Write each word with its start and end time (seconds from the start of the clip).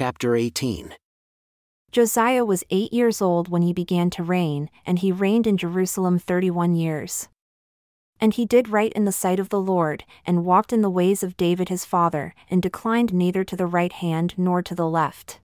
Chapter 0.00 0.34
18 0.34 0.94
Josiah 1.92 2.42
was 2.42 2.64
eight 2.70 2.90
years 2.90 3.20
old 3.20 3.50
when 3.50 3.60
he 3.60 3.74
began 3.74 4.08
to 4.08 4.22
reign, 4.22 4.70
and 4.86 4.98
he 4.98 5.12
reigned 5.12 5.46
in 5.46 5.58
Jerusalem 5.58 6.18
thirty 6.18 6.50
one 6.50 6.74
years. 6.74 7.28
And 8.18 8.32
he 8.32 8.46
did 8.46 8.70
right 8.70 8.94
in 8.94 9.04
the 9.04 9.12
sight 9.12 9.38
of 9.38 9.50
the 9.50 9.60
Lord, 9.60 10.04
and 10.24 10.46
walked 10.46 10.72
in 10.72 10.80
the 10.80 10.88
ways 10.88 11.22
of 11.22 11.36
David 11.36 11.68
his 11.68 11.84
father, 11.84 12.34
and 12.48 12.62
declined 12.62 13.12
neither 13.12 13.44
to 13.44 13.56
the 13.56 13.66
right 13.66 13.92
hand 13.92 14.32
nor 14.38 14.62
to 14.62 14.74
the 14.74 14.88
left. 14.88 15.38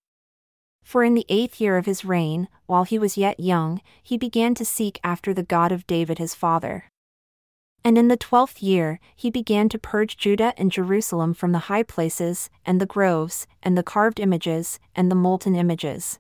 For 0.83 1.05
in 1.05 1.13
the 1.13 1.27
eighth 1.29 1.61
year 1.61 1.77
of 1.77 1.85
his 1.85 2.07
reign, 2.07 2.49
while 2.65 2.85
he 2.85 2.99
was 2.99 3.19
yet 3.19 3.39
young, 3.39 3.83
he 4.03 4.17
began 4.17 4.55
to 4.55 4.65
seek 4.65 4.99
after 5.05 5.35
the 5.35 5.43
God 5.43 5.71
of 5.71 5.87
David 5.87 6.17
his 6.17 6.35
father. 6.35 6.91
And 7.87 7.97
in 7.97 8.09
the 8.09 8.17
twelfth 8.17 8.65
year, 8.65 8.99
he 9.15 9.31
began 9.31 9.69
to 9.69 9.79
purge 9.79 10.17
Judah 10.17 10.53
and 10.57 10.73
Jerusalem 10.73 11.35
from 11.35 11.53
the 11.53 11.71
high 11.71 11.85
places, 11.85 12.51
and 12.65 12.81
the 12.81 12.85
groves, 12.85 13.47
and 13.63 13.79
the 13.79 13.85
carved 13.85 14.19
images, 14.19 14.81
and 14.97 15.09
the 15.09 15.15
molten 15.15 15.55
images. 15.55 16.19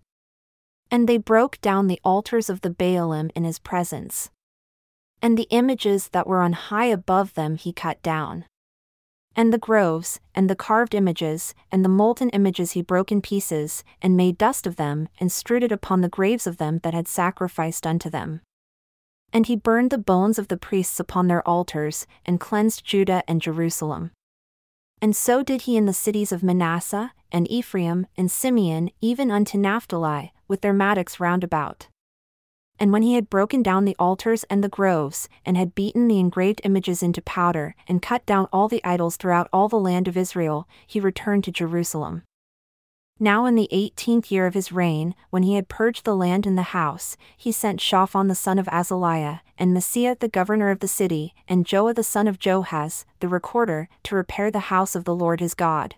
And 0.92 1.08
they 1.08 1.18
broke 1.18 1.60
down 1.60 1.88
the 1.88 2.00
altars 2.04 2.48
of 2.48 2.60
the 2.60 2.70
Baalim 2.70 3.32
in 3.34 3.42
his 3.42 3.58
presence. 3.58 4.30
And 5.20 5.36
the 5.36 5.48
images 5.50 6.10
that 6.10 6.28
were 6.28 6.40
on 6.40 6.52
high 6.52 6.86
above 6.86 7.34
them 7.34 7.56
he 7.56 7.72
cut 7.72 8.00
down. 8.00 8.44
And 9.34 9.52
the 9.52 9.58
groves, 9.58 10.20
and 10.36 10.48
the 10.48 10.54
carved 10.54 10.94
images, 10.94 11.52
and 11.72 11.84
the 11.84 11.88
molten 11.88 12.28
images 12.28 12.72
he 12.72 12.80
broke 12.80 13.10
in 13.10 13.20
pieces, 13.20 13.82
and 14.00 14.16
made 14.16 14.38
dust 14.38 14.68
of 14.68 14.76
them, 14.76 15.08
and 15.18 15.32
strewed 15.32 15.64
it 15.64 15.72
upon 15.72 16.00
the 16.00 16.08
graves 16.08 16.46
of 16.46 16.58
them 16.58 16.78
that 16.84 16.94
had 16.94 17.08
sacrificed 17.08 17.88
unto 17.88 18.08
them. 18.08 18.42
And 19.32 19.46
he 19.46 19.56
burned 19.56 19.90
the 19.90 19.98
bones 19.98 20.38
of 20.38 20.48
the 20.48 20.56
priests 20.56 20.98
upon 21.00 21.26
their 21.26 21.46
altars, 21.46 22.06
and 22.24 22.40
cleansed 22.40 22.84
Judah 22.84 23.22
and 23.28 23.42
Jerusalem. 23.42 24.12
And 25.02 25.14
so 25.14 25.42
did 25.42 25.62
he 25.62 25.76
in 25.76 25.86
the 25.86 25.92
cities 25.92 26.32
of 26.32 26.42
Manasseh, 26.42 27.12
and 27.30 27.50
Ephraim, 27.50 28.06
and 28.16 28.30
Simeon, 28.30 28.90
even 29.00 29.30
unto 29.30 29.58
Naphtali, 29.58 30.32
with 30.48 30.62
their 30.62 30.72
mattocks 30.72 31.20
round 31.20 31.44
about. 31.44 31.88
And 32.78 32.92
when 32.92 33.02
he 33.02 33.14
had 33.14 33.30
broken 33.30 33.62
down 33.62 33.84
the 33.84 33.96
altars 33.98 34.44
and 34.44 34.62
the 34.62 34.68
groves, 34.68 35.28
and 35.44 35.56
had 35.56 35.74
beaten 35.74 36.08
the 36.08 36.18
engraved 36.18 36.60
images 36.64 37.02
into 37.02 37.22
powder, 37.22 37.74
and 37.88 38.02
cut 38.02 38.26
down 38.26 38.48
all 38.52 38.68
the 38.68 38.84
idols 38.84 39.16
throughout 39.16 39.48
all 39.52 39.68
the 39.68 39.76
land 39.76 40.08
of 40.08 40.16
Israel, 40.16 40.68
he 40.86 41.00
returned 41.00 41.44
to 41.44 41.50
Jerusalem. 41.50 42.22
Now 43.18 43.46
in 43.46 43.54
the 43.54 43.68
eighteenth 43.70 44.30
year 44.30 44.46
of 44.46 44.52
his 44.52 44.72
reign, 44.72 45.14
when 45.30 45.42
he 45.42 45.54
had 45.54 45.68
purged 45.68 46.04
the 46.04 46.14
land 46.14 46.46
and 46.46 46.58
the 46.58 46.62
house, 46.62 47.16
he 47.34 47.50
sent 47.50 47.80
Shaphan 47.80 48.28
the 48.28 48.34
son 48.34 48.58
of 48.58 48.66
Azaliah, 48.66 49.40
and 49.56 49.74
Maaseiah 49.74 50.18
the 50.18 50.28
governor 50.28 50.70
of 50.70 50.80
the 50.80 50.88
city, 50.88 51.34
and 51.48 51.64
Joah 51.64 51.94
the 51.94 52.02
son 52.02 52.28
of 52.28 52.38
Joahaz, 52.38 53.06
the 53.20 53.28
recorder, 53.28 53.88
to 54.02 54.16
repair 54.16 54.50
the 54.50 54.68
house 54.68 54.94
of 54.94 55.04
the 55.04 55.14
Lord 55.14 55.40
his 55.40 55.54
God. 55.54 55.94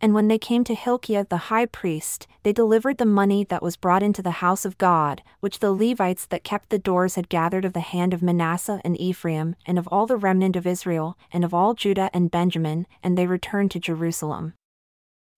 And 0.00 0.14
when 0.14 0.26
they 0.26 0.36
came 0.36 0.64
to 0.64 0.74
Hilkiah 0.74 1.26
the 1.30 1.48
high 1.48 1.64
priest, 1.64 2.26
they 2.42 2.52
delivered 2.52 2.98
the 2.98 3.06
money 3.06 3.44
that 3.44 3.62
was 3.62 3.76
brought 3.76 4.02
into 4.02 4.20
the 4.20 4.42
house 4.42 4.64
of 4.64 4.78
God, 4.78 5.22
which 5.38 5.60
the 5.60 5.72
Levites 5.72 6.26
that 6.26 6.42
kept 6.42 6.70
the 6.70 6.78
doors 6.78 7.14
had 7.14 7.28
gathered 7.28 7.64
of 7.64 7.72
the 7.72 7.80
hand 7.80 8.12
of 8.12 8.20
Manasseh 8.20 8.80
and 8.84 9.00
Ephraim, 9.00 9.54
and 9.64 9.78
of 9.78 9.86
all 9.92 10.06
the 10.06 10.16
remnant 10.16 10.56
of 10.56 10.66
Israel, 10.66 11.16
and 11.32 11.44
of 11.44 11.54
all 11.54 11.72
Judah 11.72 12.10
and 12.12 12.32
Benjamin, 12.32 12.88
and 13.00 13.16
they 13.16 13.28
returned 13.28 13.70
to 13.70 13.78
Jerusalem. 13.78 14.54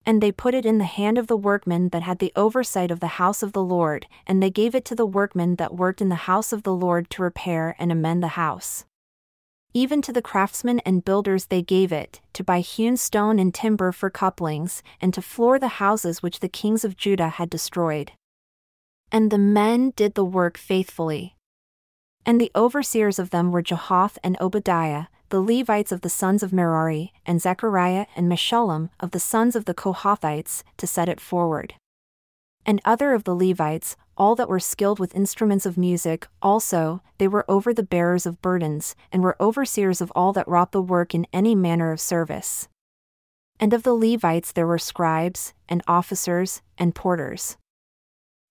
And 0.08 0.22
they 0.22 0.32
put 0.32 0.54
it 0.54 0.64
in 0.64 0.78
the 0.78 0.86
hand 0.86 1.18
of 1.18 1.26
the 1.26 1.36
workmen 1.36 1.90
that 1.90 2.00
had 2.02 2.18
the 2.18 2.32
oversight 2.34 2.90
of 2.90 3.00
the 3.00 3.18
house 3.20 3.42
of 3.42 3.52
the 3.52 3.62
Lord, 3.62 4.06
and 4.26 4.42
they 4.42 4.48
gave 4.48 4.74
it 4.74 4.86
to 4.86 4.94
the 4.94 5.04
workmen 5.04 5.56
that 5.56 5.76
worked 5.76 6.00
in 6.00 6.08
the 6.08 6.24
house 6.24 6.50
of 6.50 6.62
the 6.62 6.72
Lord 6.72 7.10
to 7.10 7.22
repair 7.22 7.76
and 7.78 7.92
amend 7.92 8.22
the 8.22 8.28
house. 8.28 8.86
Even 9.74 10.00
to 10.00 10.10
the 10.10 10.22
craftsmen 10.22 10.80
and 10.86 11.04
builders 11.04 11.44
they 11.48 11.60
gave 11.60 11.92
it, 11.92 12.22
to 12.32 12.42
buy 12.42 12.60
hewn 12.60 12.96
stone 12.96 13.38
and 13.38 13.52
timber 13.52 13.92
for 13.92 14.08
couplings, 14.08 14.82
and 14.98 15.12
to 15.12 15.20
floor 15.20 15.58
the 15.58 15.76
houses 15.76 16.22
which 16.22 16.40
the 16.40 16.48
kings 16.48 16.86
of 16.86 16.96
Judah 16.96 17.28
had 17.28 17.50
destroyed. 17.50 18.12
And 19.12 19.30
the 19.30 19.36
men 19.36 19.92
did 19.94 20.14
the 20.14 20.24
work 20.24 20.56
faithfully. 20.56 21.36
And 22.24 22.40
the 22.40 22.50
overseers 22.56 23.18
of 23.18 23.28
them 23.28 23.52
were 23.52 23.62
Jahath 23.62 24.16
and 24.24 24.38
Obadiah, 24.40 25.08
the 25.30 25.40
Levites 25.40 25.92
of 25.92 26.00
the 26.00 26.08
sons 26.08 26.42
of 26.42 26.52
Merari, 26.52 27.12
and 27.26 27.40
Zechariah 27.40 28.06
and 28.16 28.30
Meshullam 28.30 28.90
of 29.00 29.10
the 29.10 29.20
sons 29.20 29.54
of 29.54 29.66
the 29.66 29.74
Kohathites, 29.74 30.62
to 30.76 30.86
set 30.86 31.08
it 31.08 31.20
forward. 31.20 31.74
And 32.64 32.80
other 32.84 33.12
of 33.12 33.24
the 33.24 33.34
Levites, 33.34 33.96
all 34.16 34.34
that 34.34 34.48
were 34.48 34.60
skilled 34.60 34.98
with 34.98 35.14
instruments 35.14 35.64
of 35.64 35.78
music, 35.78 36.26
also, 36.42 37.02
they 37.18 37.28
were 37.28 37.44
over 37.48 37.72
the 37.72 37.82
bearers 37.82 38.26
of 38.26 38.42
burdens, 38.42 38.94
and 39.12 39.22
were 39.22 39.36
overseers 39.40 40.00
of 40.00 40.12
all 40.14 40.32
that 40.32 40.48
wrought 40.48 40.72
the 40.72 40.82
work 40.82 41.14
in 41.14 41.26
any 41.32 41.54
manner 41.54 41.92
of 41.92 42.00
service. 42.00 42.68
And 43.60 43.72
of 43.72 43.82
the 43.82 43.94
Levites 43.94 44.52
there 44.52 44.66
were 44.66 44.78
scribes, 44.78 45.54
and 45.68 45.82
officers, 45.86 46.62
and 46.76 46.94
porters. 46.94 47.56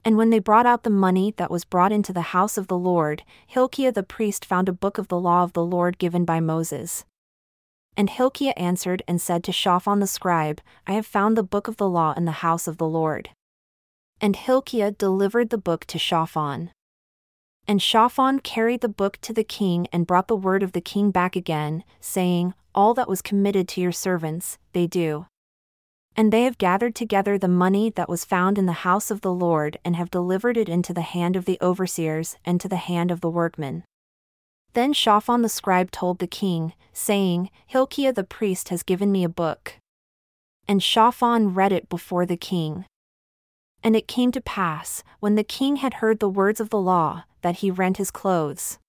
And 0.06 0.18
when 0.18 0.30
they 0.30 0.40
brought 0.40 0.66
out 0.66 0.84
the 0.84 0.90
money 0.90 1.34
that 1.38 1.52
was 1.52 1.66
brought 1.66 1.92
into 1.92 2.14
the 2.14 2.34
house 2.34 2.58
of 2.58 2.68
the 2.68 2.78
Lord, 2.78 3.24
Hilkiah 3.46 3.92
the 3.92 4.04
priest 4.04 4.46
found 4.46 4.70
a 4.70 4.74
book 4.74 4.98
of 4.98 5.08
the 5.10 5.20
law 5.20 5.44
of 5.44 5.54
the 5.54 5.66
Lord 5.66 5.98
given 5.98 6.24
by 6.24 6.40
Moses. 6.40 7.04
And 7.98 8.10
Hilkiah 8.10 8.54
answered 8.56 9.02
and 9.08 9.20
said 9.20 9.44
to 9.44 9.52
Shaphan 9.52 10.00
the 10.00 10.08
scribe, 10.08 10.62
I 10.86 10.94
have 10.94 11.06
found 11.08 11.36
the 11.36 11.44
book 11.44 11.68
of 11.68 11.78
the 11.78 11.90
law 11.90 12.14
in 12.16 12.26
the 12.26 12.44
house 12.44 12.68
of 12.68 12.78
the 12.78 12.88
Lord. 12.88 13.32
And 14.22 14.36
Hilkiah 14.36 14.92
delivered 14.92 15.50
the 15.50 15.58
book 15.58 15.86
to 15.86 15.98
Shaphan. 16.00 16.72
And 17.68 17.82
Shaphan 17.82 18.40
carried 18.40 18.82
the 18.82 18.88
book 18.88 19.18
to 19.22 19.34
the 19.34 19.44
king 19.44 19.88
and 19.92 20.08
brought 20.08 20.28
the 20.28 20.36
word 20.36 20.64
of 20.64 20.72
the 20.72 20.82
king 20.82 21.12
back 21.12 21.36
again, 21.36 21.84
saying, 22.00 22.54
All 22.74 22.94
that 22.94 23.10
was 23.10 23.22
committed 23.22 23.68
to 23.70 23.82
your 23.82 23.92
servants, 23.92 24.58
they 24.74 24.88
do. 24.88 25.26
And 26.20 26.34
they 26.34 26.44
have 26.44 26.58
gathered 26.58 26.96
together 26.96 27.38
the 27.38 27.48
money 27.48 27.92
that 27.92 28.10
was 28.10 28.26
found 28.26 28.58
in 28.58 28.66
the 28.66 28.82
house 28.84 29.12
of 29.12 29.22
the 29.22 29.32
Lord 29.32 29.78
and 29.86 29.96
have 29.96 30.10
delivered 30.10 30.58
it 30.58 30.68
into 30.68 30.92
the 30.92 31.02
hand 31.02 31.36
of 31.36 31.46
the 31.46 31.60
overseers 31.62 32.36
and 32.44 32.60
to 32.60 32.68
the 32.68 32.76
hand 32.76 33.12
of 33.12 33.22
the 33.22 33.30
workmen. 33.30 33.84
Then 34.74 34.94
Shaphan 34.94 35.44
the 35.44 35.50
scribe 35.50 35.92
told 35.92 36.18
the 36.18 36.26
king, 36.26 36.74
saying, 36.92 37.52
Hilkiah 37.68 38.14
the 38.14 38.24
priest 38.24 38.70
has 38.70 38.82
given 38.82 39.12
me 39.12 39.24
a 39.24 39.30
book. 39.30 39.76
And 40.68 40.82
Shaphan 40.82 41.54
read 41.54 41.72
it 41.72 41.88
before 41.88 42.26
the 42.26 42.36
king. 42.36 42.86
And 43.84 43.96
it 43.96 44.08
came 44.08 44.32
to 44.32 44.42
pass, 44.42 45.04
when 45.20 45.36
the 45.36 45.44
king 45.44 45.78
had 45.78 45.96
heard 45.96 46.20
the 46.20 46.28
words 46.28 46.60
of 46.60 46.72
the 46.72 46.82
law, 46.82 47.26
that 47.44 47.58
he 47.58 47.70
rent 47.70 47.98
his 47.98 48.10
clothes. 48.10 48.80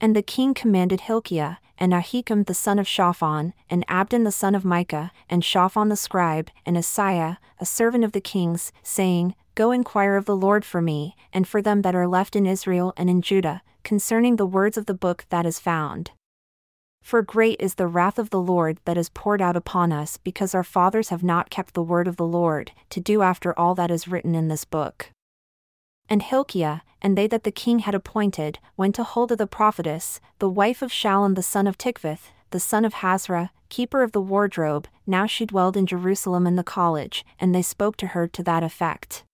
And 0.00 0.14
the 0.14 0.22
king 0.22 0.54
commanded 0.54 1.02
Hilkiah, 1.02 1.56
and 1.76 1.92
Ahikam 1.92 2.46
the 2.46 2.54
son 2.54 2.78
of 2.78 2.86
Shaphan, 2.86 3.52
and 3.68 3.84
Abdon 3.88 4.24
the 4.24 4.32
son 4.32 4.54
of 4.54 4.64
Micah, 4.64 5.10
and 5.28 5.44
Shaphan 5.44 5.88
the 5.88 5.96
scribe, 5.96 6.50
and 6.64 6.76
Asaiah, 6.76 7.38
a 7.58 7.66
servant 7.66 8.04
of 8.04 8.12
the 8.12 8.20
king's, 8.20 8.72
saying, 8.82 9.34
Go 9.54 9.72
inquire 9.72 10.16
of 10.16 10.24
the 10.24 10.36
Lord 10.36 10.64
for 10.64 10.80
me, 10.80 11.16
and 11.32 11.48
for 11.48 11.60
them 11.60 11.82
that 11.82 11.96
are 11.96 12.06
left 12.06 12.36
in 12.36 12.46
Israel 12.46 12.92
and 12.96 13.10
in 13.10 13.22
Judah, 13.22 13.62
concerning 13.82 14.36
the 14.36 14.46
words 14.46 14.76
of 14.76 14.86
the 14.86 14.94
book 14.94 15.26
that 15.30 15.46
is 15.46 15.58
found. 15.58 16.12
For 17.02 17.22
great 17.22 17.60
is 17.60 17.74
the 17.74 17.86
wrath 17.86 18.18
of 18.18 18.30
the 18.30 18.40
Lord 18.40 18.78
that 18.84 18.98
is 18.98 19.08
poured 19.08 19.40
out 19.40 19.56
upon 19.56 19.92
us 19.92 20.18
because 20.18 20.54
our 20.54 20.62
fathers 20.62 21.08
have 21.08 21.22
not 21.22 21.50
kept 21.50 21.74
the 21.74 21.82
word 21.82 22.06
of 22.06 22.16
the 22.16 22.26
Lord, 22.26 22.72
to 22.90 23.00
do 23.00 23.22
after 23.22 23.58
all 23.58 23.74
that 23.76 23.90
is 23.90 24.06
written 24.06 24.34
in 24.34 24.48
this 24.48 24.64
book. 24.64 25.10
And 26.08 26.22
Hilkiah, 26.22 26.80
and 27.02 27.16
they 27.16 27.26
that 27.26 27.44
the 27.44 27.50
king 27.52 27.80
had 27.80 27.94
appointed, 27.94 28.58
went 28.76 28.94
to 28.96 29.04
Huldah 29.04 29.36
the 29.36 29.46
prophetess, 29.46 30.20
the 30.38 30.48
wife 30.48 30.82
of 30.82 30.90
Shallum 30.90 31.34
the 31.34 31.42
son 31.42 31.66
of 31.66 31.78
Tikvath, 31.78 32.30
the 32.50 32.60
son 32.60 32.84
of 32.84 32.94
Hasrah, 32.94 33.50
keeper 33.68 34.02
of 34.02 34.12
the 34.12 34.20
wardrobe, 34.20 34.88
now 35.06 35.26
she 35.26 35.46
dwelled 35.46 35.76
in 35.76 35.86
Jerusalem 35.86 36.46
in 36.46 36.56
the 36.56 36.64
college, 36.64 37.24
and 37.38 37.54
they 37.54 37.62
spoke 37.62 37.96
to 37.98 38.08
her 38.08 38.26
to 38.28 38.42
that 38.42 38.62
effect. 38.62 39.24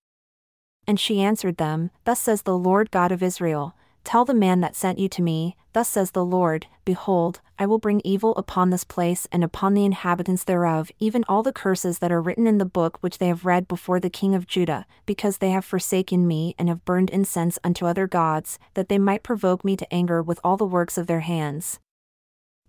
And 0.86 1.00
she 1.00 1.22
answered 1.22 1.56
them, 1.56 1.90
Thus 2.04 2.20
says 2.20 2.42
the 2.42 2.58
Lord 2.58 2.90
God 2.90 3.12
of 3.12 3.22
Israel, 3.22 3.74
Tell 4.04 4.26
the 4.26 4.34
man 4.34 4.60
that 4.60 4.76
sent 4.76 4.98
you 4.98 5.08
to 5.08 5.22
me, 5.22 5.56
Thus 5.72 5.88
says 5.88 6.12
the 6.12 6.24
Lord 6.24 6.66
Behold, 6.84 7.40
I 7.58 7.66
will 7.66 7.78
bring 7.78 8.02
evil 8.04 8.36
upon 8.36 8.70
this 8.70 8.84
place 8.84 9.26
and 9.32 9.42
upon 9.42 9.74
the 9.74 9.84
inhabitants 9.84 10.44
thereof, 10.44 10.90
even 10.98 11.24
all 11.26 11.42
the 11.42 11.52
curses 11.52 11.98
that 11.98 12.12
are 12.12 12.20
written 12.20 12.46
in 12.46 12.58
the 12.58 12.64
book 12.64 12.98
which 13.00 13.18
they 13.18 13.28
have 13.28 13.44
read 13.44 13.66
before 13.66 13.98
the 13.98 14.10
king 14.10 14.34
of 14.34 14.46
Judah, 14.46 14.86
because 15.06 15.38
they 15.38 15.50
have 15.50 15.64
forsaken 15.64 16.28
me 16.28 16.54
and 16.58 16.68
have 16.68 16.84
burned 16.84 17.10
incense 17.10 17.58
unto 17.64 17.86
other 17.86 18.06
gods, 18.06 18.58
that 18.74 18.88
they 18.88 18.98
might 18.98 19.22
provoke 19.22 19.64
me 19.64 19.76
to 19.76 19.92
anger 19.92 20.22
with 20.22 20.38
all 20.44 20.56
the 20.56 20.66
works 20.66 20.98
of 20.98 21.06
their 21.06 21.20
hands. 21.20 21.80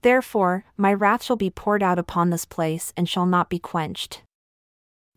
Therefore, 0.01 0.63
my 0.77 0.93
wrath 0.93 1.23
shall 1.23 1.35
be 1.35 1.49
poured 1.49 1.83
out 1.83 1.99
upon 1.99 2.29
this 2.29 2.45
place 2.45 2.93
and 2.95 3.09
shall 3.09 3.25
not 3.25 3.49
be 3.49 3.59
quenched. 3.59 4.21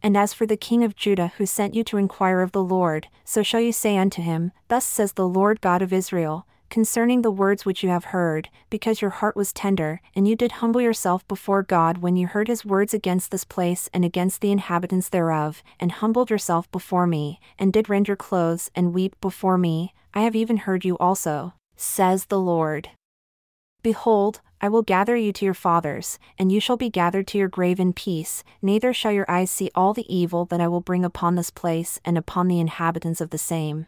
And 0.03 0.17
as 0.17 0.33
for 0.33 0.47
the 0.47 0.57
king 0.57 0.85
of 0.85 0.97
Judah 0.97 1.33
who 1.37 1.47
sent 1.47 1.75
you 1.75 1.83
to 1.85 1.97
inquire 1.97 2.41
of 2.41 2.53
the 2.53 2.63
Lord, 2.63 3.09
so 3.25 3.43
shall 3.43 3.61
you 3.61 3.73
say 3.73 3.97
unto 3.97 4.23
him, 4.23 4.53
Thus 4.69 4.85
says 4.85 5.13
the 5.13 5.29
Lord 5.29 5.61
God 5.61 5.83
of 5.83 5.93
Israel, 5.93 6.47
concerning 6.71 7.23
the 7.23 7.31
words 7.31 7.65
which 7.65 7.83
you 7.83 7.89
have 7.89 8.07
heard, 8.07 8.49
because 8.71 9.01
your 9.01 9.11
heart 9.11 9.37
was 9.37 9.53
tender, 9.53 10.01
and 10.15 10.29
you 10.29 10.37
did 10.37 10.53
humble 10.53 10.81
yourself 10.81 11.27
before 11.27 11.63
God 11.63 11.99
when 11.99 12.17
you 12.17 12.27
heard 12.27 12.49
his 12.49 12.65
words 12.65 12.93
against 12.93 13.31
this 13.31 13.45
place 13.45 13.89
and 13.93 14.05
against 14.05 14.41
the 14.41 14.53
inhabitants 14.53 15.09
thereof, 15.09 15.63
and 15.81 15.93
humbled 15.93 16.31
yourself 16.31 16.71
before 16.71 17.07
me, 17.07 17.41
and 17.59 17.73
did 17.73 17.89
rend 17.89 18.07
your 18.07 18.17
clothes 18.17 18.71
and 18.75 18.95
weep 18.95 19.19
before 19.21 19.59
me, 19.59 19.95
I 20.15 20.23
have 20.23 20.37
even 20.37 20.59
heard 20.59 20.85
you 20.85 20.97
also, 20.99 21.55
says 21.77 22.27
the 22.27 22.41
Lord. 22.41 22.91
Behold, 23.83 24.41
I 24.61 24.69
will 24.69 24.83
gather 24.83 25.17
you 25.17 25.33
to 25.35 25.45
your 25.45 25.55
fathers, 25.55 26.19
and 26.37 26.51
you 26.51 26.59
shall 26.61 26.77
be 26.77 26.91
gathered 26.91 27.29
to 27.29 27.39
your 27.39 27.49
grave 27.49 27.79
in 27.79 27.93
peace, 27.93 28.43
neither 28.61 28.93
shall 28.93 29.13
your 29.13 29.31
eyes 29.31 29.51
see 29.51 29.71
all 29.75 29.95
the 29.95 30.13
evil 30.13 30.45
that 30.47 30.61
I 30.61 30.67
will 30.67 30.81
bring 30.81 31.05
upon 31.05 31.37
this 31.37 31.51
place 31.51 32.01
and 32.05 32.19
upon 32.19 32.49
the 32.49 32.59
inhabitants 32.59 33.21
of 33.21 33.31
the 33.31 33.39
same. 33.39 33.87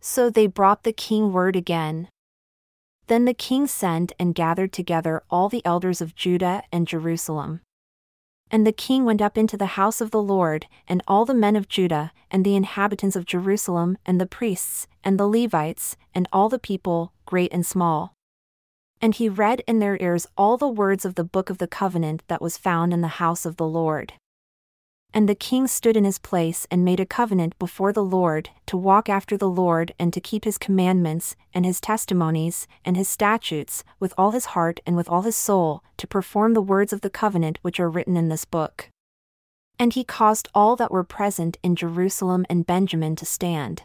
So 0.00 0.30
they 0.30 0.46
brought 0.46 0.84
the 0.84 0.92
king 0.92 1.32
word 1.32 1.56
again. 1.56 2.08
Then 3.08 3.24
the 3.24 3.34
king 3.34 3.66
sent 3.66 4.12
and 4.18 4.36
gathered 4.36 4.72
together 4.72 5.22
all 5.28 5.48
the 5.48 5.64
elders 5.66 6.00
of 6.00 6.14
Judah 6.14 6.62
and 6.70 6.86
Jerusalem. 6.86 7.60
And 8.52 8.64
the 8.66 8.72
king 8.72 9.04
went 9.04 9.22
up 9.22 9.36
into 9.36 9.56
the 9.56 9.74
house 9.78 10.00
of 10.00 10.12
the 10.12 10.22
Lord, 10.22 10.66
and 10.86 11.02
all 11.08 11.24
the 11.24 11.34
men 11.34 11.56
of 11.56 11.68
Judah, 11.68 12.12
and 12.30 12.44
the 12.44 12.54
inhabitants 12.54 13.16
of 13.16 13.26
Jerusalem, 13.26 13.98
and 14.06 14.20
the 14.20 14.26
priests, 14.26 14.86
and 15.02 15.18
the 15.18 15.26
Levites, 15.26 15.96
and 16.14 16.28
all 16.32 16.48
the 16.48 16.58
people, 16.58 17.12
great 17.26 17.52
and 17.52 17.66
small. 17.66 18.14
And 19.02 19.16
he 19.16 19.28
read 19.28 19.62
in 19.66 19.80
their 19.80 20.00
ears 20.00 20.28
all 20.38 20.56
the 20.56 20.68
words 20.68 21.04
of 21.04 21.16
the 21.16 21.24
book 21.24 21.50
of 21.50 21.58
the 21.58 21.66
covenant 21.66 22.22
that 22.28 22.40
was 22.40 22.56
found 22.56 22.94
in 22.94 23.00
the 23.00 23.18
house 23.18 23.44
of 23.44 23.56
the 23.56 23.66
Lord. 23.66 24.12
And 25.12 25.28
the 25.28 25.34
king 25.34 25.66
stood 25.66 25.96
in 25.96 26.04
his 26.04 26.18
place 26.18 26.66
and 26.70 26.84
made 26.84 27.00
a 27.00 27.04
covenant 27.04 27.58
before 27.58 27.92
the 27.92 28.04
Lord, 28.04 28.48
to 28.66 28.76
walk 28.76 29.08
after 29.10 29.36
the 29.36 29.50
Lord 29.50 29.92
and 29.98 30.12
to 30.14 30.20
keep 30.20 30.44
his 30.44 30.56
commandments, 30.56 31.36
and 31.52 31.66
his 31.66 31.80
testimonies, 31.80 32.66
and 32.84 32.96
his 32.96 33.08
statutes, 33.08 33.84
with 34.00 34.14
all 34.16 34.30
his 34.30 34.46
heart 34.46 34.80
and 34.86 34.96
with 34.96 35.10
all 35.10 35.22
his 35.22 35.36
soul, 35.36 35.82
to 35.98 36.06
perform 36.06 36.54
the 36.54 36.62
words 36.62 36.92
of 36.92 37.02
the 37.02 37.10
covenant 37.10 37.58
which 37.60 37.80
are 37.80 37.90
written 37.90 38.16
in 38.16 38.28
this 38.28 38.44
book. 38.44 38.88
And 39.78 39.92
he 39.92 40.04
caused 40.04 40.48
all 40.54 40.76
that 40.76 40.92
were 40.92 41.04
present 41.04 41.58
in 41.62 41.76
Jerusalem 41.76 42.46
and 42.48 42.64
Benjamin 42.64 43.16
to 43.16 43.26
stand. 43.26 43.82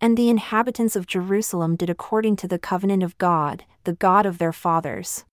And 0.00 0.16
the 0.16 0.28
inhabitants 0.28 0.94
of 0.96 1.06
Jerusalem 1.06 1.76
did 1.76 1.88
according 1.88 2.36
to 2.36 2.48
the 2.48 2.58
covenant 2.58 3.02
of 3.02 3.16
God, 3.18 3.64
the 3.84 3.94
God 3.94 4.26
of 4.26 4.38
their 4.38 4.52
fathers. 4.52 5.24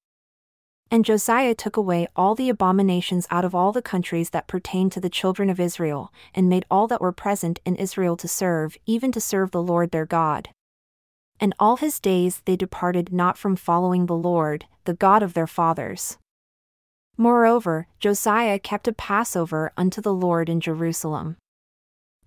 And 0.89 1.03
Josiah 1.03 1.55
took 1.55 1.75
away 1.75 2.07
all 2.15 2.35
the 2.35 2.49
abominations 2.49 3.25
out 3.31 3.43
of 3.43 3.55
all 3.55 3.71
the 3.71 3.81
countries 3.81 4.29
that 4.29 4.47
pertained 4.47 4.91
to 4.91 4.99
the 4.99 5.09
children 5.09 5.49
of 5.49 5.59
Israel, 5.59 6.13
and 6.35 6.47
made 6.47 6.65
all 6.69 6.87
that 6.87 7.01
were 7.01 7.11
present 7.11 7.59
in 7.65 7.75
Israel 7.75 8.15
to 8.17 8.27
serve, 8.27 8.77
even 8.85 9.11
to 9.11 9.19
serve 9.19 9.51
the 9.51 9.61
Lord 9.61 9.91
their 9.91 10.05
God. 10.05 10.49
And 11.39 11.55
all 11.59 11.77
his 11.77 11.99
days 11.99 12.41
they 12.45 12.55
departed 12.55 13.11
not 13.11 13.37
from 13.37 13.55
following 13.55 14.05
the 14.05 14.15
Lord, 14.15 14.65
the 14.85 14.93
God 14.93 15.23
of 15.23 15.33
their 15.33 15.47
fathers. 15.47 16.17
Moreover, 17.17 17.87
Josiah 17.99 18.59
kept 18.59 18.87
a 18.87 18.93
Passover 18.93 19.71
unto 19.75 19.99
the 19.99 20.13
Lord 20.13 20.47
in 20.47 20.59
Jerusalem. 20.59 21.37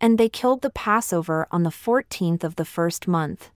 And 0.00 0.18
they 0.18 0.28
killed 0.28 0.62
the 0.62 0.70
Passover 0.70 1.46
on 1.50 1.62
the 1.62 1.70
fourteenth 1.70 2.44
of 2.44 2.56
the 2.56 2.64
first 2.64 3.08
month. 3.08 3.50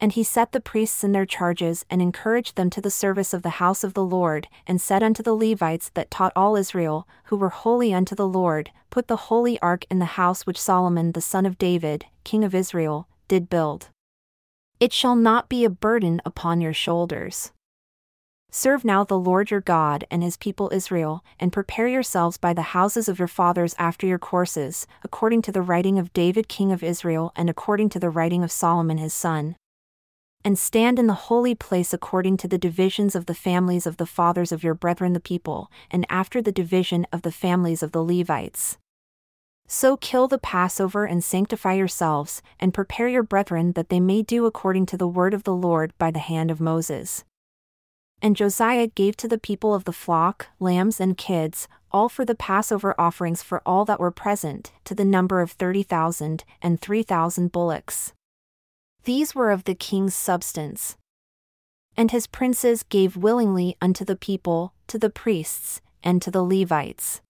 And 0.00 0.12
he 0.12 0.24
set 0.24 0.52
the 0.52 0.60
priests 0.60 1.04
in 1.04 1.12
their 1.12 1.24
charges 1.24 1.84
and 1.88 2.02
encouraged 2.02 2.56
them 2.56 2.68
to 2.70 2.80
the 2.80 2.90
service 2.90 3.32
of 3.32 3.42
the 3.42 3.60
house 3.62 3.84
of 3.84 3.94
the 3.94 4.04
Lord, 4.04 4.48
and 4.66 4.80
said 4.80 5.02
unto 5.02 5.22
the 5.22 5.34
Levites 5.34 5.90
that 5.94 6.10
taught 6.10 6.32
all 6.34 6.56
Israel, 6.56 7.06
who 7.26 7.36
were 7.36 7.50
holy 7.50 7.94
unto 7.94 8.14
the 8.14 8.26
Lord, 8.26 8.70
Put 8.90 9.08
the 9.08 9.16
holy 9.16 9.58
ark 9.60 9.86
in 9.90 10.00
the 10.00 10.16
house 10.16 10.46
which 10.46 10.60
Solomon 10.60 11.12
the 11.12 11.20
son 11.20 11.46
of 11.46 11.58
David, 11.58 12.06
king 12.24 12.44
of 12.44 12.54
Israel, 12.54 13.08
did 13.28 13.48
build. 13.48 13.88
It 14.80 14.92
shall 14.92 15.16
not 15.16 15.48
be 15.48 15.64
a 15.64 15.70
burden 15.70 16.20
upon 16.24 16.60
your 16.60 16.74
shoulders. 16.74 17.52
Serve 18.56 18.84
now 18.84 19.02
the 19.02 19.18
Lord 19.18 19.50
your 19.50 19.60
God 19.60 20.04
and 20.12 20.22
his 20.22 20.36
people 20.36 20.70
Israel, 20.72 21.24
and 21.40 21.52
prepare 21.52 21.88
yourselves 21.88 22.38
by 22.38 22.52
the 22.52 22.70
houses 22.70 23.08
of 23.08 23.18
your 23.18 23.26
fathers 23.26 23.74
after 23.80 24.06
your 24.06 24.20
courses, 24.20 24.86
according 25.02 25.42
to 25.42 25.50
the 25.50 25.60
writing 25.60 25.98
of 25.98 26.12
David 26.12 26.46
king 26.46 26.70
of 26.70 26.80
Israel 26.80 27.32
and 27.34 27.50
according 27.50 27.88
to 27.88 27.98
the 27.98 28.10
writing 28.10 28.44
of 28.44 28.52
Solomon 28.52 28.98
his 28.98 29.12
son. 29.12 29.56
And 30.44 30.56
stand 30.56 31.00
in 31.00 31.08
the 31.08 31.14
holy 31.14 31.56
place 31.56 31.92
according 31.92 32.36
to 32.36 32.46
the 32.46 32.56
divisions 32.56 33.16
of 33.16 33.26
the 33.26 33.34
families 33.34 33.88
of 33.88 33.96
the 33.96 34.06
fathers 34.06 34.52
of 34.52 34.62
your 34.62 34.74
brethren 34.74 35.14
the 35.14 35.18
people, 35.18 35.68
and 35.90 36.06
after 36.08 36.40
the 36.40 36.52
division 36.52 37.08
of 37.12 37.22
the 37.22 37.32
families 37.32 37.82
of 37.82 37.90
the 37.90 38.04
Levites. 38.04 38.78
So 39.66 39.96
kill 39.96 40.28
the 40.28 40.38
Passover 40.38 41.06
and 41.06 41.24
sanctify 41.24 41.72
yourselves, 41.72 42.40
and 42.60 42.72
prepare 42.72 43.08
your 43.08 43.24
brethren 43.24 43.72
that 43.72 43.88
they 43.88 43.98
may 43.98 44.22
do 44.22 44.46
according 44.46 44.86
to 44.86 44.96
the 44.96 45.08
word 45.08 45.34
of 45.34 45.42
the 45.42 45.56
Lord 45.56 45.92
by 45.98 46.12
the 46.12 46.20
hand 46.20 46.52
of 46.52 46.60
Moses. 46.60 47.24
And 48.22 48.36
Josiah 48.36 48.86
gave 48.86 49.16
to 49.18 49.28
the 49.28 49.38
people 49.38 49.74
of 49.74 49.84
the 49.84 49.92
flock, 49.92 50.48
lambs, 50.58 51.00
and 51.00 51.16
kids, 51.16 51.68
all 51.92 52.08
for 52.08 52.24
the 52.24 52.34
Passover 52.34 52.94
offerings 52.98 53.42
for 53.42 53.62
all 53.66 53.84
that 53.84 54.00
were 54.00 54.10
present, 54.10 54.72
to 54.84 54.94
the 54.94 55.04
number 55.04 55.40
of 55.40 55.52
thirty 55.52 55.82
thousand, 55.82 56.44
and 56.62 56.80
three 56.80 57.02
thousand 57.02 57.52
bullocks. 57.52 58.12
These 59.04 59.34
were 59.34 59.50
of 59.50 59.64
the 59.64 59.74
king's 59.74 60.14
substance. 60.14 60.96
And 61.96 62.10
his 62.10 62.26
princes 62.26 62.82
gave 62.82 63.16
willingly 63.16 63.76
unto 63.80 64.04
the 64.04 64.16
people, 64.16 64.72
to 64.88 64.98
the 64.98 65.10
priests, 65.10 65.80
and 66.02 66.20
to 66.22 66.30
the 66.30 66.42
Levites. 66.42 67.20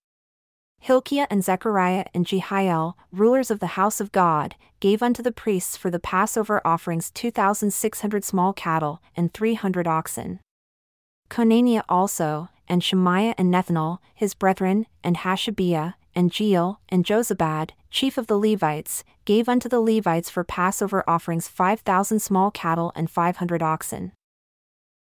Hilkiah 0.80 1.26
and 1.30 1.42
Zechariah 1.42 2.04
and 2.14 2.26
Jehiel, 2.26 2.96
rulers 3.10 3.50
of 3.50 3.58
the 3.58 3.74
house 3.78 4.00
of 4.00 4.12
God, 4.12 4.54
gave 4.80 5.02
unto 5.02 5.22
the 5.22 5.32
priests 5.32 5.76
for 5.76 5.90
the 5.90 5.98
Passover 5.98 6.60
offerings 6.64 7.10
two 7.10 7.30
thousand 7.30 7.72
six 7.72 8.00
hundred 8.00 8.22
small 8.22 8.52
cattle 8.52 9.02
and 9.16 9.32
three 9.32 9.54
hundred 9.54 9.86
oxen. 9.86 10.40
Conaniah 11.30 11.82
also, 11.88 12.48
and 12.68 12.82
Shemaiah 12.82 13.34
and 13.36 13.52
Nethanel, 13.52 13.98
his 14.14 14.34
brethren, 14.34 14.86
and 15.02 15.16
Hashabiah, 15.16 15.94
and 16.14 16.30
Jeiel, 16.30 16.78
and 16.88 17.04
Jozabad, 17.04 17.70
chief 17.90 18.16
of 18.16 18.28
the 18.28 18.38
Levites, 18.38 19.04
gave 19.24 19.48
unto 19.48 19.68
the 19.68 19.80
Levites 19.80 20.30
for 20.30 20.44
Passover 20.44 21.02
offerings 21.08 21.48
five 21.48 21.80
thousand 21.80 22.20
small 22.20 22.50
cattle 22.50 22.92
and 22.94 23.10
five 23.10 23.38
hundred 23.38 23.62
oxen. 23.62 24.12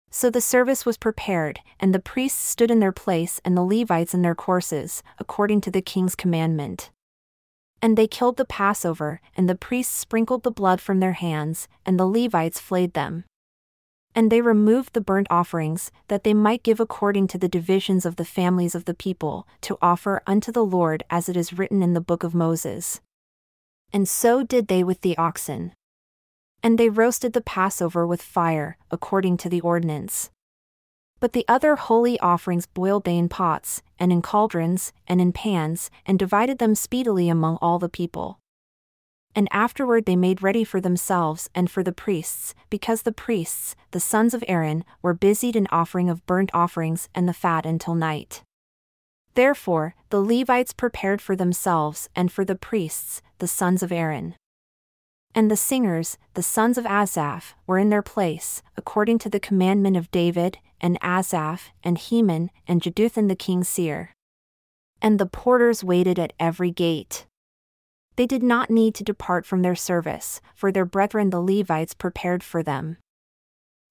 So 0.09 0.29
the 0.29 0.41
service 0.41 0.85
was 0.85 0.97
prepared, 0.97 1.59
and 1.79 1.93
the 1.93 1.99
priests 1.99 2.41
stood 2.41 2.71
in 2.71 2.79
their 2.79 2.91
place 2.91 3.41
and 3.43 3.57
the 3.57 3.63
Levites 3.63 4.13
in 4.13 4.21
their 4.21 4.35
courses, 4.35 5.03
according 5.19 5.61
to 5.61 5.71
the 5.71 5.81
king's 5.81 6.15
commandment. 6.15 6.91
And 7.81 7.97
they 7.97 8.07
killed 8.07 8.37
the 8.37 8.45
Passover, 8.45 9.21
and 9.35 9.49
the 9.49 9.55
priests 9.55 9.93
sprinkled 9.93 10.43
the 10.43 10.51
blood 10.51 10.79
from 10.79 10.99
their 10.99 11.13
hands, 11.13 11.67
and 11.85 11.99
the 11.99 12.07
Levites 12.07 12.59
flayed 12.59 12.93
them. 12.93 13.25
And 14.15 14.31
they 14.31 14.41
removed 14.41 14.93
the 14.93 15.01
burnt 15.01 15.27
offerings, 15.29 15.91
that 16.07 16.23
they 16.23 16.33
might 16.33 16.61
give 16.61 16.79
according 16.79 17.27
to 17.29 17.37
the 17.37 17.47
divisions 17.47 18.05
of 18.05 18.17
the 18.17 18.25
families 18.25 18.75
of 18.75 18.85
the 18.85 18.93
people, 18.93 19.47
to 19.61 19.77
offer 19.81 20.21
unto 20.27 20.51
the 20.51 20.65
Lord 20.65 21.03
as 21.09 21.27
it 21.27 21.35
is 21.35 21.53
written 21.53 21.81
in 21.81 21.93
the 21.93 22.01
book 22.01 22.23
of 22.23 22.35
Moses. 22.35 23.01
And 23.91 24.07
so 24.07 24.43
did 24.43 24.67
they 24.67 24.83
with 24.83 25.01
the 25.01 25.17
oxen. 25.17 25.73
And 26.61 26.77
they 26.77 26.89
roasted 26.89 27.33
the 27.33 27.41
Passover 27.41 28.05
with 28.05 28.21
fire, 28.21 28.77
according 28.91 29.37
to 29.37 29.49
the 29.49 29.61
ordinance. 29.61 30.29
But 31.19 31.33
the 31.33 31.45
other 31.47 31.75
holy 31.75 32.19
offerings 32.19 32.67
boiled 32.67 33.05
they 33.05 33.17
in 33.17 33.29
pots, 33.29 33.81
and 33.97 34.11
in 34.11 34.21
cauldrons, 34.21 34.93
and 35.07 35.19
in 35.19 35.31
pans, 35.31 35.89
and 36.05 36.19
divided 36.19 36.59
them 36.59 36.75
speedily 36.75 37.29
among 37.29 37.57
all 37.61 37.79
the 37.79 37.89
people 37.89 38.39
and 39.35 39.47
afterward 39.51 40.05
they 40.05 40.15
made 40.15 40.43
ready 40.43 40.63
for 40.63 40.79
themselves 40.79 41.49
and 41.55 41.69
for 41.69 41.83
the 41.83 41.91
priests, 41.91 42.53
because 42.69 43.01
the 43.01 43.11
priests, 43.11 43.75
the 43.91 43.99
sons 43.99 44.33
of 44.33 44.43
Aaron, 44.47 44.83
were 45.01 45.13
busied 45.13 45.55
in 45.55 45.67
offering 45.71 46.09
of 46.09 46.25
burnt 46.25 46.51
offerings 46.53 47.09
and 47.15 47.27
the 47.27 47.33
fat 47.33 47.65
until 47.65 47.95
night. 47.95 48.43
Therefore, 49.35 49.95
the 50.09 50.21
Levites 50.21 50.73
prepared 50.73 51.21
for 51.21 51.35
themselves 51.35 52.09
and 52.15 52.31
for 52.31 52.45
the 52.45 52.55
priests, 52.55 53.21
the 53.39 53.47
sons 53.47 53.81
of 53.81 53.91
Aaron. 53.91 54.35
And 55.35 55.49
the 55.49 55.57
singers, 55.57 56.19
the 56.35 56.43
sons 56.43 56.77
of 56.77 56.85
Asaph, 56.85 57.55
were 57.65 57.79
in 57.79 57.89
their 57.89 58.03
place, 58.03 58.61
according 58.77 59.17
to 59.19 59.29
the 59.29 59.39
commandment 59.39 59.97
of 59.97 60.11
David, 60.11 60.59
and 60.79 60.99
Asaph, 61.01 61.71
and 61.83 61.97
Heman, 61.97 62.51
and 62.67 62.81
Jeduthun 62.81 63.27
the 63.27 63.35
king's 63.35 63.67
seer. 63.67 64.11
And 65.01 65.19
the 65.19 65.25
porters 65.25 65.83
waited 65.83 66.19
at 66.19 66.33
every 66.39 66.69
gate. 66.69 67.25
They 68.15 68.27
did 68.27 68.43
not 68.43 68.69
need 68.69 68.93
to 68.95 69.03
depart 69.03 69.45
from 69.45 69.61
their 69.61 69.75
service, 69.75 70.39
for 70.55 70.71
their 70.71 70.85
brethren 70.85 71.31
the 71.31 71.41
Levites 71.41 71.93
prepared 71.93 72.43
for 72.43 72.61
them. 72.61 72.97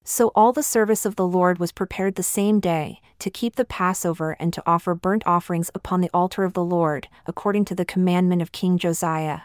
So 0.05 0.33
all 0.35 0.53
the 0.53 0.63
service 0.63 1.05
of 1.07 1.17
the 1.17 1.27
Lord 1.27 1.59
was 1.59 1.73
prepared 1.73 2.17
the 2.17 2.23
same 2.23 2.59
day, 2.61 3.01
to 3.21 3.31
keep 3.31 3.55
the 3.57 3.65
Passover 3.65 4.37
and 4.41 4.53
to 4.53 4.63
offer 4.67 4.95
burnt 4.95 5.23
offerings 5.27 5.71
upon 5.75 6.01
the 6.01 6.11
altar 6.13 6.43
of 6.45 6.55
the 6.55 6.65
Lord, 6.65 7.09
according 7.27 7.65
to 7.67 7.75
the 7.75 7.85
commandment 7.85 8.43
of 8.43 8.53
King 8.53 8.79
Josiah. 8.79 9.41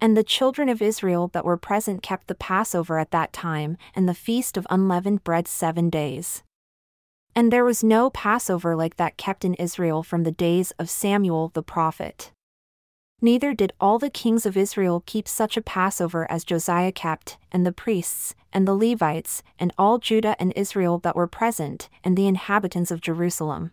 And 0.00 0.16
the 0.16 0.24
children 0.24 0.68
of 0.68 0.82
Israel 0.82 1.28
that 1.28 1.44
were 1.44 1.56
present 1.56 2.02
kept 2.02 2.26
the 2.26 2.34
Passover 2.34 2.98
at 2.98 3.10
that 3.12 3.32
time, 3.32 3.76
and 3.94 4.08
the 4.08 4.14
feast 4.14 4.56
of 4.56 4.66
unleavened 4.70 5.22
bread 5.22 5.46
seven 5.46 5.90
days. 5.90 6.42
And 7.36 7.52
there 7.52 7.64
was 7.64 7.84
no 7.84 8.10
Passover 8.10 8.74
like 8.74 8.96
that 8.96 9.16
kept 9.16 9.44
in 9.44 9.54
Israel 9.54 10.02
from 10.02 10.24
the 10.24 10.32
days 10.32 10.72
of 10.78 10.90
Samuel 10.90 11.50
the 11.54 11.62
prophet. 11.62 12.32
Neither 13.22 13.52
did 13.52 13.74
all 13.78 13.98
the 13.98 14.08
kings 14.08 14.46
of 14.46 14.56
Israel 14.56 15.02
keep 15.04 15.28
such 15.28 15.56
a 15.56 15.62
Passover 15.62 16.30
as 16.30 16.42
Josiah 16.42 16.92
kept, 16.92 17.36
and 17.52 17.66
the 17.66 17.72
priests, 17.72 18.34
and 18.52 18.66
the 18.66 18.74
Levites, 18.74 19.42
and 19.58 19.72
all 19.76 19.98
Judah 19.98 20.36
and 20.40 20.54
Israel 20.56 20.98
that 21.00 21.16
were 21.16 21.26
present, 21.26 21.90
and 22.02 22.16
the 22.16 22.26
inhabitants 22.26 22.90
of 22.90 23.02
Jerusalem. 23.02 23.72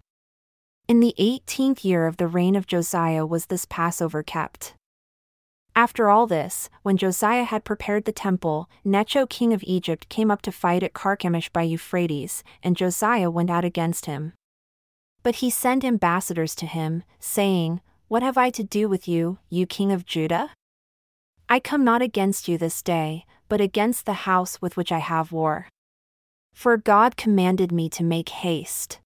In 0.90 1.00
the 1.00 1.16
eighteenth 1.18 1.86
year 1.86 2.08
of 2.08 2.18
the 2.18 2.28
reign 2.28 2.56
of 2.56 2.68
Josiah 2.68 3.26
was 3.26 3.46
this 3.46 3.66
Passover 3.66 4.22
kept. 4.22 4.74
After 5.76 6.10
all 6.10 6.28
this, 6.28 6.70
when 6.82 6.98
Josiah 6.98 7.44
had 7.44 7.64
prepared 7.64 8.06
the 8.06 8.12
temple, 8.12 8.70
Necho 8.84 9.26
king 9.26 9.54
of 9.54 9.64
Egypt 9.64 10.10
came 10.10 10.32
up 10.32 10.42
to 10.42 10.52
fight 10.52 10.84
at 10.84 10.94
Carchemish 10.94 11.50
by 11.50 11.64
Euphrates, 11.64 12.44
and 12.64 12.76
Josiah 12.76 13.30
went 13.30 13.50
out 13.50 13.64
against 13.64 14.08
him. 14.08 14.34
But 15.24 15.36
he 15.36 15.50
sent 15.50 15.86
ambassadors 15.86 16.56
to 16.56 16.66
him, 16.66 17.04
saying, 17.20 17.82
What 18.10 18.24
have 18.24 18.38
I 18.38 18.52
to 18.52 18.64
do 18.64 18.88
with 18.88 19.06
you, 19.06 19.40
you 19.50 19.66
king 19.66 19.92
of 19.92 20.06
Judah? 20.06 20.52
I 21.50 21.60
come 21.60 21.84
not 21.84 22.02
against 22.02 22.48
you 22.48 22.58
this 22.58 22.82
day, 22.82 23.26
but 23.50 23.60
against 23.60 24.06
the 24.06 24.24
house 24.24 24.62
with 24.62 24.78
which 24.78 24.94
I 24.94 25.00
have 25.00 25.34
war. 25.34 25.68
For 26.54 26.78
God 26.78 27.18
commanded 27.18 27.74
me 27.74 27.90
to 27.90 28.06
make 28.06 28.30
haste. 28.30 29.00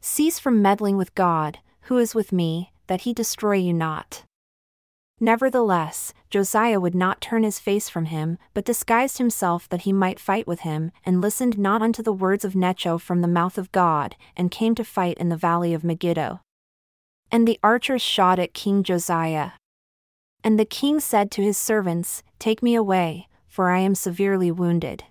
Cease 0.00 0.40
from 0.40 0.60
meddling 0.60 0.96
with 0.96 1.14
God, 1.14 1.60
who 1.82 1.98
is 1.98 2.12
with 2.12 2.32
me, 2.32 2.72
that 2.88 3.02
he 3.02 3.12
destroy 3.12 3.54
you 3.54 3.72
not. 3.72 4.24
Nevertheless, 5.20 6.12
Josiah 6.28 6.80
would 6.80 6.96
not 6.96 7.20
turn 7.20 7.44
his 7.44 7.60
face 7.60 7.88
from 7.88 8.06
him, 8.06 8.36
but 8.52 8.64
disguised 8.64 9.18
himself 9.18 9.68
that 9.68 9.82
he 9.82 9.92
might 9.92 10.18
fight 10.18 10.48
with 10.48 10.60
him, 10.60 10.90
and 11.06 11.20
listened 11.20 11.56
not 11.56 11.82
unto 11.82 12.02
the 12.02 12.12
words 12.12 12.44
of 12.44 12.56
Necho 12.56 12.98
from 12.98 13.20
the 13.20 13.28
mouth 13.28 13.58
of 13.58 13.70
God, 13.70 14.16
and 14.36 14.50
came 14.50 14.74
to 14.74 14.82
fight 14.82 15.16
in 15.18 15.28
the 15.28 15.36
valley 15.36 15.72
of 15.72 15.84
Megiddo. 15.84 16.40
And 17.30 17.46
the 17.46 17.58
archers 17.62 18.02
shot 18.02 18.38
at 18.38 18.54
King 18.54 18.82
Josiah. 18.82 19.52
And 20.42 20.58
the 20.58 20.64
king 20.64 21.00
said 21.00 21.30
to 21.32 21.42
his 21.42 21.58
servants, 21.58 22.22
Take 22.38 22.62
me 22.62 22.74
away, 22.74 23.28
for 23.46 23.70
I 23.70 23.80
am 23.80 23.94
severely 23.94 24.50
wounded. 24.50 25.04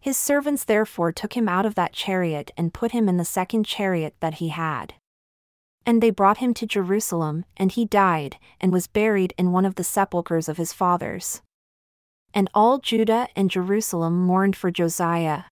His 0.00 0.16
servants 0.16 0.64
therefore 0.64 1.12
took 1.12 1.34
him 1.34 1.48
out 1.48 1.64
of 1.64 1.76
that 1.76 1.92
chariot 1.92 2.50
and 2.56 2.74
put 2.74 2.90
him 2.90 3.08
in 3.08 3.18
the 3.18 3.24
second 3.24 3.64
chariot 3.64 4.16
that 4.18 4.34
he 4.34 4.48
had. 4.48 4.94
And 5.86 6.02
they 6.02 6.10
brought 6.10 6.38
him 6.38 6.54
to 6.54 6.66
Jerusalem, 6.66 7.44
and 7.56 7.70
he 7.70 7.84
died, 7.84 8.36
and 8.60 8.72
was 8.72 8.86
buried 8.88 9.32
in 9.38 9.52
one 9.52 9.64
of 9.64 9.76
the 9.76 9.84
sepulchres 9.84 10.48
of 10.48 10.56
his 10.56 10.72
fathers. 10.72 11.40
And 12.34 12.50
all 12.52 12.78
Judah 12.78 13.28
and 13.36 13.50
Jerusalem 13.50 14.24
mourned 14.24 14.56
for 14.56 14.70
Josiah. 14.70 15.44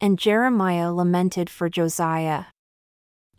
And 0.00 0.18
Jeremiah 0.18 0.92
lamented 0.92 1.50
for 1.50 1.68
Josiah. 1.68 2.44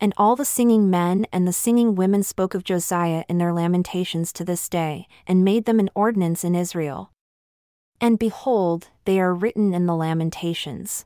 And 0.00 0.14
all 0.16 0.34
the 0.34 0.46
singing 0.46 0.88
men 0.88 1.26
and 1.30 1.46
the 1.46 1.52
singing 1.52 1.94
women 1.94 2.22
spoke 2.22 2.54
of 2.54 2.64
Josiah 2.64 3.24
in 3.28 3.36
their 3.36 3.52
lamentations 3.52 4.32
to 4.32 4.44
this 4.44 4.68
day, 4.68 5.06
and 5.26 5.44
made 5.44 5.66
them 5.66 5.78
an 5.78 5.90
ordinance 5.94 6.42
in 6.42 6.54
Israel. 6.54 7.12
And 8.00 8.18
behold, 8.18 8.88
they 9.04 9.20
are 9.20 9.34
written 9.34 9.74
in 9.74 9.84
the 9.84 9.94
Lamentations. 9.94 11.04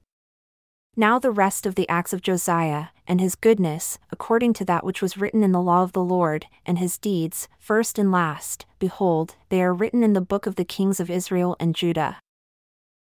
Now 0.97 1.19
the 1.19 1.33
rest 1.33 1.67
of 1.67 1.75
the 1.75 1.89
acts 1.89 2.13
of 2.13 2.23
Josiah, 2.23 2.87
and 3.09 3.21
his 3.21 3.35
goodness, 3.35 3.99
according 4.13 4.53
to 4.55 4.65
that 4.67 4.85
which 4.85 5.03
was 5.03 5.17
written 5.17 5.43
in 5.43 5.51
the 5.51 5.61
law 5.61 5.83
of 5.83 5.91
the 5.91 6.05
Lord, 6.05 6.47
and 6.65 6.79
his 6.79 6.97
deeds, 6.97 7.49
first 7.59 7.99
and 7.99 8.13
last, 8.13 8.65
behold, 8.79 9.35
they 9.49 9.61
are 9.61 9.75
written 9.75 10.05
in 10.05 10.13
the 10.13 10.21
book 10.21 10.47
of 10.47 10.55
the 10.55 10.65
kings 10.65 11.01
of 11.01 11.11
Israel 11.11 11.57
and 11.59 11.75
Judah. 11.75 12.19